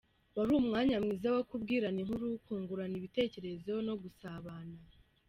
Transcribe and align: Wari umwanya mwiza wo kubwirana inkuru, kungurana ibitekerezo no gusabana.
Wari 0.35 0.51
umwanya 0.61 0.97
mwiza 1.03 1.27
wo 1.35 1.41
kubwirana 1.49 1.99
inkuru, 2.03 2.27
kungurana 2.45 2.95
ibitekerezo 3.01 3.73
no 3.87 3.93
gusabana. 4.01 4.77